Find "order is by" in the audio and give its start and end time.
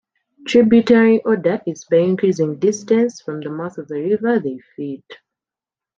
1.21-1.97